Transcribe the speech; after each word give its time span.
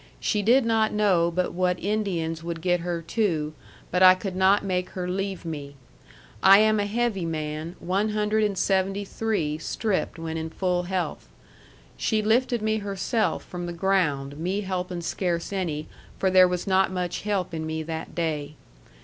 She 0.19 0.41
did 0.41 0.65
not 0.65 0.91
know 0.91 1.29
but 1.29 1.53
what 1.53 1.79
Indians 1.79 2.43
would 2.43 2.59
get 2.61 2.79
her 2.79 3.03
too 3.03 3.53
but 3.91 4.01
I 4.01 4.15
could 4.15 4.35
not 4.35 4.65
make 4.65 4.89
her 4.97 5.07
leave 5.07 5.45
me. 5.45 5.75
I 6.41 6.57
am 6.57 6.79
a 6.79 6.87
heavy 6.87 7.23
man 7.23 7.75
one 7.77 8.09
hundred 8.09 8.43
and 8.43 8.57
seventy 8.57 9.05
three 9.05 9.59
stripped 9.59 10.17
when 10.17 10.37
in 10.37 10.49
full 10.49 10.89
health. 10.89 11.29
She 11.97 12.23
lifted 12.23 12.63
me 12.63 12.79
herself 12.79 13.43
from 13.45 13.67
the 13.67 13.73
ground 13.73 14.37
me 14.39 14.61
helping 14.61 15.01
scarce 15.01 15.53
any 15.53 15.87
for 16.17 16.31
there 16.31 16.47
was 16.47 16.65
not 16.65 16.89
much 16.91 17.21
help 17.21 17.53
in 17.53 17.67
me 17.67 17.83
that 17.83 18.15
day. 18.15 18.55